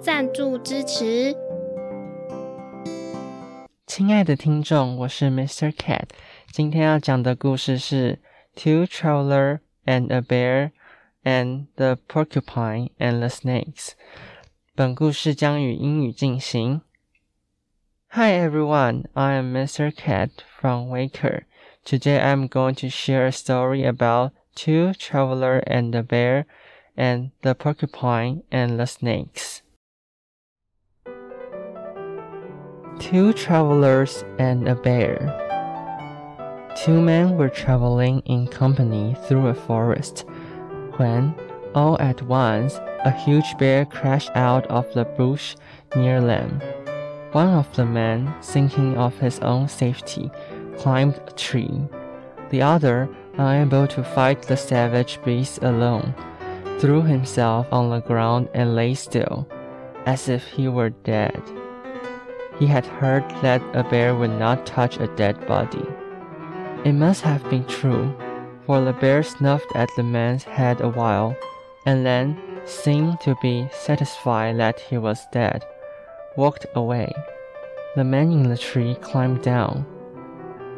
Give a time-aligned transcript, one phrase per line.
[0.00, 1.34] 赞助支持。
[3.86, 5.70] 亲爱的听众，我是 Mr.
[5.72, 6.08] Cat。
[6.50, 8.18] 今天要讲的故事是《
[8.62, 10.70] Two Traveler and a Bear
[11.22, 13.88] and the Porcupine and the Snakes》。
[14.74, 16.80] 本故事将以英语进行。
[18.08, 19.90] Hi everyone, I am Mr.
[19.90, 20.30] Cat
[20.60, 21.44] from Waker.
[21.84, 26.44] Today I'm going to share a story about two traveler and the bear
[26.94, 29.60] and the porcupine and the snakes.
[33.09, 35.15] Two travelers and a bear.
[36.75, 40.25] Two men were traveling in company through a forest
[40.97, 41.33] when,
[41.73, 45.55] all at once, a huge bear crashed out of the bush
[45.95, 46.59] near them.
[47.31, 50.29] One of the men, thinking of his own safety,
[50.77, 51.79] climbed a tree.
[52.49, 56.13] The other, unable to fight the savage beast alone,
[56.77, 59.47] threw himself on the ground and lay still,
[60.05, 61.41] as if he were dead.
[62.59, 65.85] He had heard that a bear would not touch a dead body.
[66.83, 68.15] It must have been true,
[68.65, 71.35] for the bear snuffed at the man's head a while,
[71.85, 75.63] and then, seemed to be satisfied that he was dead,
[76.35, 77.13] walked away.
[77.95, 79.85] The man in the tree climbed down.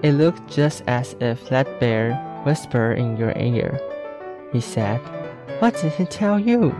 [0.03, 3.80] It looked just as if that bear whispered in your ear.
[4.53, 4.99] He said,
[5.59, 6.75] What did he tell you?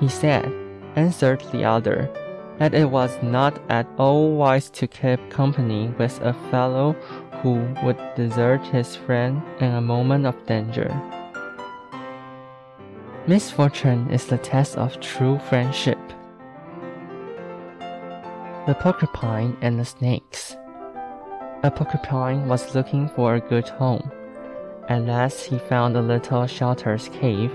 [0.00, 0.52] He said,
[0.96, 2.10] answered the other,
[2.58, 6.92] that it was not at all wise to keep company with a fellow
[7.42, 10.90] who would desert his friend in a moment of danger.
[13.26, 15.98] Misfortune is the test of true friendship.
[18.66, 20.56] The Porcupine and the Snakes.
[21.62, 24.10] A porcupine was looking for a good home.
[24.88, 27.52] At last he found a little sheltered cave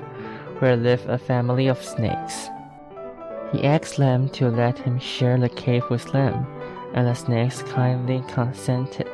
[0.60, 2.50] where lived a family of snakes.
[3.52, 6.46] He asked them to let him share the cave with them,
[6.94, 9.10] and the snakes kindly consented.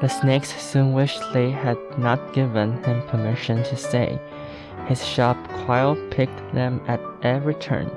[0.00, 4.20] The snakes soon wished they had not given him permission to stay.
[4.86, 7.90] His sharp quill picked them at every turn,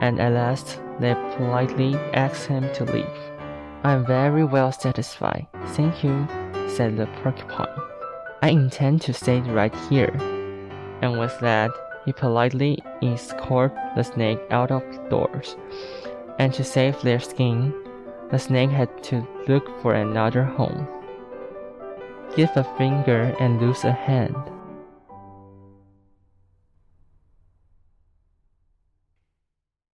[0.00, 3.18] and at last they politely asked him to leave.
[3.84, 6.26] I am very well satisfied, thank you,
[6.68, 7.66] said the porcupine.
[8.40, 10.16] I intend to stay right here.
[11.02, 11.70] And with that,
[12.04, 15.56] he politely escorted the snake out of doors.
[16.38, 17.74] And to save their skin,
[18.30, 20.88] the snake had to look for another home.
[22.34, 24.36] Give a finger and lose a hand,